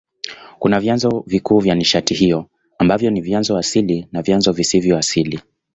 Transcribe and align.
Kuna 0.59 0.79
vyanzo 0.79 1.23
vikuu 1.27 1.59
vya 1.59 1.75
nishati 1.75 2.13
hiyo 2.13 2.45
ambavyo 2.77 3.09
ni 3.09 3.21
vyanzo 3.21 3.57
asili 3.57 4.07
na 4.11 4.21
vyanzo 4.21 4.51
visivyo 4.51 4.97
asili. 4.97 5.39